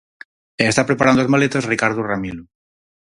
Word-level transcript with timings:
E 0.61 0.63
está 0.71 0.83
preparando 0.89 1.19
as 1.21 1.31
maletas 1.33 1.67
Ricardo 1.73 2.05
Ramilo. 2.09 2.43